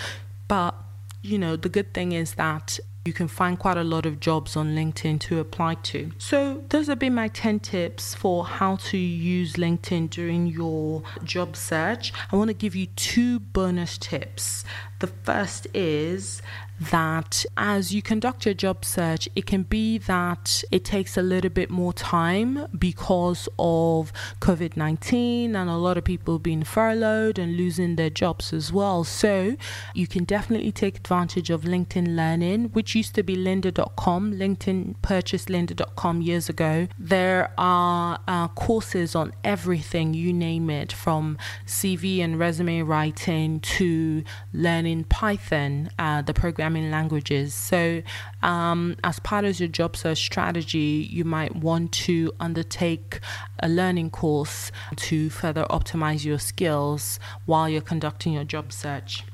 But 0.49 0.75
you 1.23 1.39
know, 1.39 1.57
the 1.57 1.69
good 1.69 1.95
thing 1.95 2.13
is 2.13 2.35
that 2.35 2.81
you 3.05 3.13
can 3.13 3.27
find 3.27 3.59
quite 3.59 3.77
a 3.77 3.85
lot 3.85 4.07
of 4.07 4.21
jobs 4.21 4.57
on 4.57 4.77
LinkedIn 4.77 5.19
to 5.21 5.41
apply 5.41 5.75
to. 5.75 6.13
So, 6.19 6.63
those 6.69 6.87
have 6.87 6.99
been 6.99 7.15
my 7.15 7.29
10 7.29 7.61
tips 7.61 8.15
for 8.15 8.45
how 8.45 8.77
to 8.77 8.97
use 8.97 9.55
LinkedIn 9.55 10.11
during 10.11 10.47
your 10.47 11.03
job 11.25 11.57
search. 11.57 12.13
I 12.31 12.37
want 12.37 12.49
to 12.49 12.55
give 12.55 12.77
you 12.77 12.87
two 12.87 13.41
bonus 13.41 13.99
tips. 13.99 14.65
The 15.01 15.09
first 15.09 15.67
is 15.75 16.43
that 16.91 17.45
as 17.57 17.95
you 17.95 18.03
conduct 18.03 18.45
your 18.45 18.55
job 18.55 18.85
search, 18.85 19.29
it 19.35 19.47
can 19.47 19.63
be 19.63 19.99
that 19.99 20.65
it 20.71 20.85
takes 20.85 21.17
a 21.17 21.23
little 21.23 21.51
bit 21.51 21.71
more 21.71 21.93
time 21.93 22.67
because 22.79 23.49
of 23.59 24.13
COVID 24.41 24.77
19 24.77 25.55
and 25.55 25.71
a 25.71 25.77
lot 25.77 25.97
of 25.97 26.05
people 26.05 26.39
being 26.39 26.65
furloughed 26.65 27.39
and 27.39 27.57
losing 27.57 27.97
their 27.97 28.11
jobs 28.11 28.53
as 28.53 28.73
well. 28.73 29.05
So 29.05 29.57
you 29.95 30.07
can 30.07 30.25
definitely 30.25 30.73
take 30.73 30.97
advantage 30.99 31.51
of 31.51 31.63
LinkedIn 31.63 32.17
Learning, 32.17 32.65
which 32.71 32.95
used 32.95 33.15
to 33.15 33.23
be 33.23 33.37
lynda.com. 33.37 34.35
LinkedIn 34.35 34.97
purchased 35.03 35.49
lynda.com 35.49 36.23
years 36.23 36.49
ago. 36.49 36.89
There 36.99 37.53
are 37.59 38.19
uh, 38.27 38.49
courses 38.49 39.15
on 39.15 39.33
everything, 39.45 40.15
you 40.15 40.33
name 40.33 40.71
it, 40.71 40.93
from 40.93 41.39
CV 41.67 42.21
and 42.21 42.39
resume 42.39 42.83
writing 42.83 43.61
to 43.61 44.25
learning 44.53 45.05
Python, 45.05 45.91
uh, 45.99 46.23
the 46.23 46.35
program 46.35 46.72
programming 46.73 46.91
languages. 46.91 47.55
So, 47.55 48.03
um, 48.43 48.97
as 49.05 49.19
part 49.21 49.45
of 49.45 49.59
your 49.61 49.69
job 49.69 49.97
search 49.97 50.19
strategy, 50.19 51.07
you 51.11 51.25
might 51.25 51.57
want 51.57 51.93
to 52.07 52.33
undertake 52.41 53.21
a 53.61 53.69
learning 53.69 54.11
course 54.11 54.73
to 54.97 55.31
further 55.31 55.67
optimize 55.71 56.25
your 56.25 56.39
skills 56.39 57.19
while 57.47 57.69
you're 57.69 57.83
conducting 57.83 58.33
your 58.33 58.45
job 58.45 58.73
search. 58.73 59.25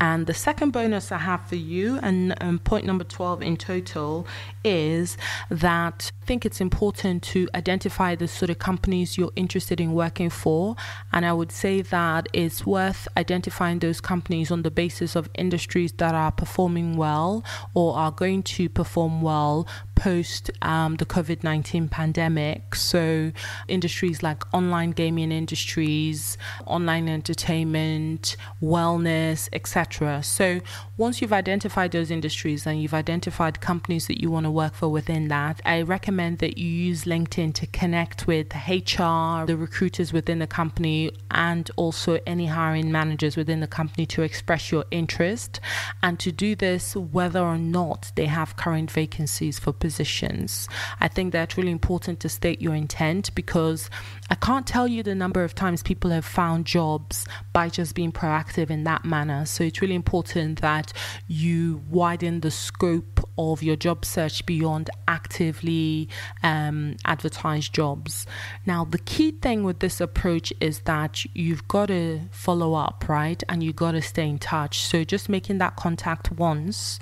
And 0.00 0.26
the 0.26 0.34
second 0.34 0.70
bonus 0.72 1.10
I 1.10 1.18
have 1.18 1.46
for 1.46 1.56
you, 1.56 1.98
and, 2.02 2.40
and 2.40 2.62
point 2.62 2.86
number 2.86 3.04
12 3.04 3.42
in 3.42 3.56
total, 3.56 4.26
is 4.64 5.16
that 5.50 6.12
I 6.22 6.26
think 6.26 6.46
it's 6.46 6.60
important 6.60 7.22
to 7.24 7.48
identify 7.54 8.14
the 8.14 8.28
sort 8.28 8.50
of 8.50 8.58
companies 8.58 9.18
you're 9.18 9.32
interested 9.34 9.80
in 9.80 9.94
working 9.94 10.30
for. 10.30 10.76
And 11.12 11.26
I 11.26 11.32
would 11.32 11.50
say 11.50 11.82
that 11.82 12.28
it's 12.32 12.64
worth 12.64 13.08
identifying 13.16 13.80
those 13.80 14.00
companies 14.00 14.50
on 14.50 14.62
the 14.62 14.70
basis 14.70 15.16
of 15.16 15.28
industries 15.34 15.92
that 15.92 16.14
are 16.14 16.30
performing 16.30 16.96
well 16.96 17.42
or 17.74 17.96
are 17.96 18.12
going 18.12 18.44
to 18.44 18.68
perform 18.68 19.20
well 19.20 19.66
post 19.98 20.50
um, 20.62 20.94
the 20.96 21.04
COVID 21.04 21.42
19 21.42 21.88
pandemic. 21.88 22.74
So, 22.76 23.32
industries 23.66 24.22
like 24.22 24.42
online 24.54 24.92
gaming 24.92 25.32
industries, 25.32 26.38
online 26.66 27.08
entertainment, 27.08 28.36
wellness, 28.62 29.48
etc. 29.52 30.22
So, 30.22 30.60
once 30.96 31.20
you've 31.20 31.32
identified 31.32 31.90
those 31.92 32.10
industries 32.10 32.66
and 32.66 32.80
you've 32.80 32.94
identified 32.94 33.60
companies 33.60 34.06
that 34.06 34.20
you 34.20 34.30
want 34.30 34.44
to 34.44 34.50
work 34.50 34.74
for 34.74 34.88
within 34.88 35.28
that, 35.28 35.60
I 35.64 35.82
recommend 35.82 36.38
that 36.38 36.58
you 36.58 36.68
use 36.68 37.04
LinkedIn 37.04 37.54
to 37.54 37.66
connect 37.66 38.26
with 38.26 38.54
HR, 38.54 39.46
the 39.46 39.56
recruiters 39.56 40.12
within 40.12 40.38
the 40.38 40.46
company, 40.46 41.10
and 41.30 41.70
also 41.76 42.18
any 42.26 42.46
hiring 42.46 42.92
managers 42.92 43.36
within 43.36 43.60
the 43.60 43.66
company 43.66 44.06
to 44.06 44.22
express 44.22 44.70
your 44.70 44.84
interest. 44.90 45.60
And 46.02 46.18
to 46.20 46.30
do 46.30 46.54
this, 46.54 46.94
whether 46.94 47.40
or 47.40 47.58
not 47.58 48.12
they 48.14 48.26
have 48.26 48.56
current 48.56 48.90
vacancies 48.90 49.58
for 49.58 49.72
positions. 49.88 50.68
I 51.00 51.08
think 51.08 51.32
that's 51.32 51.56
really 51.56 51.70
important 51.70 52.20
to 52.20 52.28
state 52.28 52.60
your 52.60 52.74
intent 52.74 53.34
because 53.34 53.88
I 54.28 54.34
can't 54.34 54.66
tell 54.66 54.86
you 54.86 55.02
the 55.02 55.14
number 55.14 55.42
of 55.44 55.54
times 55.54 55.82
people 55.82 56.10
have 56.10 56.26
found 56.26 56.66
jobs 56.66 57.26
by 57.54 57.70
just 57.70 57.94
being 57.94 58.12
proactive 58.12 58.68
in 58.68 58.84
that 58.84 59.06
manner. 59.06 59.46
So 59.46 59.64
it's 59.64 59.80
really 59.80 59.94
important 59.94 60.60
that 60.60 60.92
you 61.26 61.80
widen 61.88 62.40
the 62.40 62.50
scope 62.50 63.26
of 63.38 63.62
your 63.62 63.76
job 63.76 64.04
search 64.04 64.44
beyond 64.44 64.90
actively 65.06 66.10
um, 66.42 66.96
advertised 67.06 67.72
jobs. 67.72 68.26
Now, 68.66 68.84
the 68.84 68.98
key 68.98 69.30
thing 69.30 69.64
with 69.64 69.78
this 69.78 70.02
approach 70.02 70.52
is 70.60 70.80
that 70.80 71.24
you've 71.34 71.66
got 71.66 71.86
to 71.86 72.20
follow 72.30 72.74
up, 72.74 73.08
right? 73.08 73.42
And 73.48 73.62
you've 73.62 73.76
got 73.76 73.92
to 73.92 74.02
stay 74.02 74.28
in 74.28 74.38
touch. 74.38 74.80
So 74.80 75.02
just 75.02 75.30
making 75.30 75.56
that 75.58 75.76
contact 75.76 76.30
once 76.32 77.00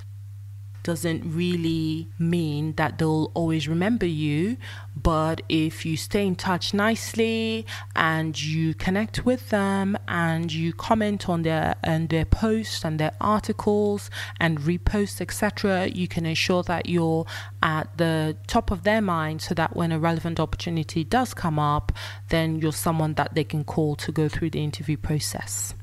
doesn't 0.87 1.21
really 1.35 2.07
mean 2.17 2.71
that 2.79 2.97
they'll 2.97 3.29
always 3.35 3.67
remember 3.67 4.05
you. 4.05 4.55
But 5.03 5.41
if 5.49 5.85
you 5.85 5.97
stay 5.97 6.25
in 6.25 6.35
touch 6.35 6.73
nicely 6.73 7.65
and 7.95 8.41
you 8.41 8.73
connect 8.73 9.25
with 9.25 9.49
them 9.49 9.97
and 10.07 10.51
you 10.51 10.73
comment 10.73 11.29
on 11.29 11.43
their 11.43 11.75
and 11.83 12.09
their 12.09 12.25
posts 12.25 12.83
and 12.83 12.99
their 12.99 13.13
articles 13.21 14.09
and 14.39 14.59
repost 14.59 15.21
etc., 15.21 15.87
you 15.87 16.07
can 16.07 16.25
ensure 16.25 16.63
that 16.63 16.87
you're 16.87 17.25
at 17.61 17.97
the 17.97 18.37
top 18.47 18.71
of 18.71 18.83
their 18.83 19.01
mind 19.01 19.41
so 19.41 19.53
that 19.53 19.75
when 19.75 19.91
a 19.91 19.99
relevant 19.99 20.39
opportunity 20.39 21.03
does 21.03 21.33
come 21.33 21.59
up, 21.59 21.91
then 22.29 22.59
you're 22.59 22.71
someone 22.71 23.13
that 23.15 23.35
they 23.35 23.43
can 23.43 23.63
call 23.63 23.95
to 23.95 24.11
go 24.11 24.27
through 24.29 24.49
the 24.49 24.63
interview 24.63 24.97
process. 24.97 25.73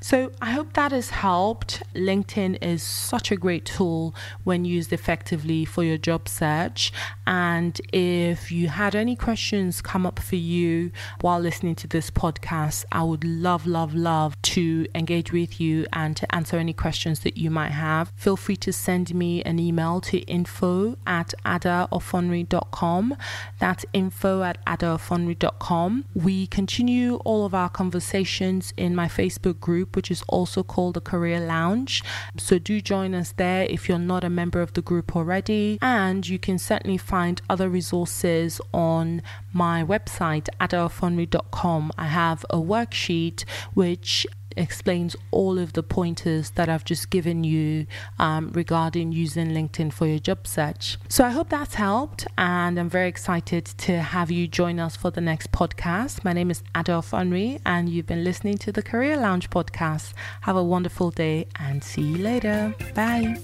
So 0.00 0.32
I 0.40 0.50
hope 0.50 0.72
that 0.74 0.92
has 0.92 1.10
helped. 1.10 1.82
LinkedIn 1.94 2.62
is 2.62 2.82
such 2.82 3.30
a 3.30 3.36
great 3.36 3.64
tool 3.64 4.14
when 4.44 4.64
used 4.64 4.92
effectively 4.92 5.64
for 5.64 5.84
your 5.84 5.98
job 5.98 6.28
search. 6.28 6.92
And 7.26 7.80
if 7.92 8.50
you 8.50 8.57
had 8.66 8.96
any 8.96 9.14
questions 9.14 9.80
come 9.80 10.04
up 10.04 10.18
for 10.18 10.34
you 10.34 10.90
while 11.20 11.38
listening 11.38 11.76
to 11.76 11.86
this 11.86 12.10
podcast, 12.10 12.84
I 12.90 13.04
would 13.04 13.22
love, 13.22 13.64
love, 13.64 13.94
love 13.94 14.40
to 14.42 14.86
engage 14.96 15.32
with 15.32 15.60
you 15.60 15.86
and 15.92 16.16
to 16.16 16.34
answer 16.34 16.56
any 16.56 16.72
questions 16.72 17.20
that 17.20 17.36
you 17.36 17.50
might 17.50 17.70
have. 17.70 18.12
Feel 18.16 18.36
free 18.36 18.56
to 18.56 18.72
send 18.72 19.14
me 19.14 19.42
an 19.44 19.60
email 19.60 20.00
to 20.00 20.18
info 20.20 20.96
at 21.06 21.34
adaoffonry.com. 21.44 23.16
That's 23.60 23.84
info 23.92 24.42
at 24.42 24.64
adaoffonry.com. 24.64 26.04
We 26.14 26.46
continue 26.46 27.16
all 27.16 27.44
of 27.44 27.54
our 27.54 27.68
conversations 27.68 28.72
in 28.76 28.96
my 28.96 29.06
Facebook 29.06 29.60
group, 29.60 29.94
which 29.94 30.10
is 30.10 30.24
also 30.28 30.62
called 30.62 30.94
the 30.94 31.00
Career 31.00 31.38
Lounge. 31.40 32.02
So 32.38 32.58
do 32.58 32.80
join 32.80 33.14
us 33.14 33.32
there 33.32 33.66
if 33.68 33.88
you're 33.88 33.98
not 33.98 34.24
a 34.24 34.30
member 34.30 34.62
of 34.62 34.72
the 34.72 34.82
group 34.82 35.14
already. 35.14 35.78
And 35.82 36.26
you 36.26 36.38
can 36.38 36.58
certainly 36.58 36.96
find 36.96 37.42
other 37.50 37.68
resources 37.68 38.47
on 38.72 39.22
my 39.52 39.84
website, 39.84 40.48
adaoffonry.com. 40.60 41.92
I 41.96 42.06
have 42.06 42.44
a 42.50 42.56
worksheet 42.56 43.44
which 43.74 44.26
explains 44.58 45.16
all 45.30 45.58
of 45.58 45.72
the 45.72 45.82
pointers 45.82 46.50
that 46.50 46.68
I've 46.68 46.84
just 46.84 47.10
given 47.10 47.44
you 47.44 47.86
um, 48.18 48.50
regarding 48.52 49.12
using 49.12 49.48
LinkedIn 49.48 49.92
for 49.92 50.06
your 50.06 50.18
job 50.18 50.46
search. 50.46 50.98
So 51.08 51.24
I 51.24 51.30
hope 51.30 51.48
that's 51.48 51.74
helped, 51.74 52.26
and 52.36 52.78
I'm 52.78 52.90
very 52.90 53.08
excited 53.08 53.64
to 53.66 54.00
have 54.00 54.30
you 54.30 54.48
join 54.48 54.80
us 54.80 54.96
for 54.96 55.10
the 55.10 55.20
next 55.20 55.52
podcast. 55.52 56.24
My 56.24 56.32
name 56.32 56.50
is 56.50 56.62
Ada 56.76 56.92
Offonry, 56.92 57.60
and 57.64 57.88
you've 57.88 58.06
been 58.06 58.24
listening 58.24 58.58
to 58.58 58.72
the 58.72 58.82
Career 58.82 59.16
Lounge 59.16 59.48
podcast. 59.50 60.12
Have 60.42 60.56
a 60.56 60.64
wonderful 60.64 61.10
day, 61.10 61.46
and 61.58 61.82
see 61.82 62.02
you 62.02 62.18
later. 62.18 62.74
Bye. 62.94 63.38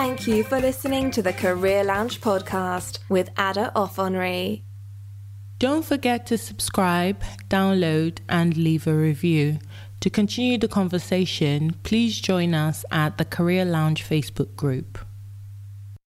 Thank 0.00 0.26
you 0.26 0.44
for 0.44 0.58
listening 0.58 1.10
to 1.10 1.20
the 1.20 1.34
Career 1.34 1.84
Lounge 1.84 2.22
podcast 2.22 3.00
with 3.10 3.28
Ada 3.38 3.70
Offonry. 3.76 4.64
Don't 5.58 5.84
forget 5.84 6.24
to 6.28 6.38
subscribe, 6.38 7.22
download, 7.50 8.20
and 8.26 8.56
leave 8.56 8.86
a 8.86 8.94
review. 8.94 9.58
To 10.00 10.08
continue 10.08 10.56
the 10.56 10.68
conversation, 10.68 11.74
please 11.82 12.18
join 12.18 12.54
us 12.54 12.82
at 12.90 13.18
the 13.18 13.26
Career 13.26 13.66
Lounge 13.66 14.02
Facebook 14.02 14.56
group. 14.56 14.98